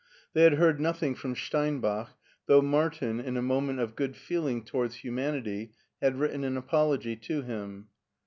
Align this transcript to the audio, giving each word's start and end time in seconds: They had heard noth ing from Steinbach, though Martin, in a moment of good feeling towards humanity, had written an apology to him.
They 0.33 0.41
had 0.45 0.53
heard 0.53 0.79
noth 0.81 1.03
ing 1.03 1.13
from 1.13 1.35
Steinbach, 1.35 2.15
though 2.47 2.63
Martin, 2.63 3.19
in 3.19 3.37
a 3.37 3.41
moment 3.43 3.77
of 3.79 3.95
good 3.95 4.15
feeling 4.17 4.63
towards 4.65 4.95
humanity, 4.95 5.73
had 6.01 6.17
written 6.17 6.43
an 6.43 6.57
apology 6.57 7.15
to 7.17 7.43
him. 7.43 7.85